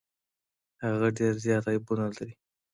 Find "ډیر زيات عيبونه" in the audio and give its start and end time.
1.17-2.05